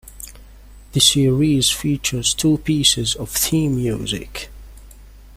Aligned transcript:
The 0.93 0.99
series 0.99 1.69
features 1.69 2.33
two 2.33 2.57
pieces 2.57 3.13
of 3.13 3.29
theme 3.29 3.75
music. 3.75 4.49